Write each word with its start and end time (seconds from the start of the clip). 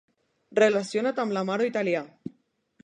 Relacionat 0.59 1.21
amb 1.25 1.37
l'amaro 1.37 1.69
italià. 1.73 2.05